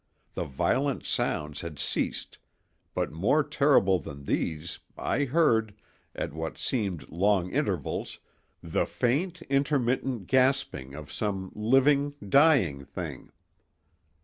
The 0.33 0.45
violent 0.45 1.05
sounds 1.05 1.61
had 1.61 1.77
ceased, 1.77 2.39
but 2.95 3.11
more 3.11 3.43
terrible 3.43 3.99
than 3.99 4.25
these, 4.25 4.79
I 4.97 5.25
heard, 5.25 5.75
at 6.15 6.33
what 6.33 6.57
seemed 6.57 7.07
long 7.09 7.51
intervals, 7.51 8.17
the 8.63 8.87
faint 8.87 9.43
intermittent 9.43 10.25
gasping 10.25 10.95
of 10.95 11.11
some 11.11 11.51
living, 11.53 12.15
dying 12.29 12.83
thing! 12.83 13.31